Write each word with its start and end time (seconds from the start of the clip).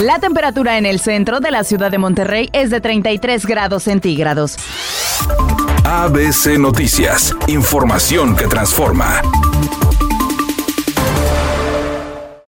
La 0.00 0.18
temperatura 0.18 0.78
en 0.78 0.86
el 0.86 0.98
centro 0.98 1.40
de 1.40 1.50
la 1.50 1.62
ciudad 1.62 1.90
de 1.90 1.98
Monterrey 1.98 2.48
es 2.54 2.70
de 2.70 2.80
33 2.80 3.44
grados 3.44 3.82
centígrados. 3.82 4.56
ABC 5.84 6.58
Noticias, 6.58 7.34
información 7.48 8.34
que 8.34 8.46
transforma. 8.46 9.20